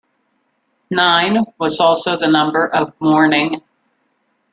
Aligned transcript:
Nine 0.89 1.45
was 1.59 1.79
also 1.79 2.17
the 2.17 2.25
number 2.25 2.67
of 2.73 2.99
mourning. 2.99 3.61